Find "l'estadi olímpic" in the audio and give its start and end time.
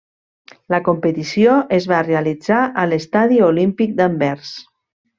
2.91-3.97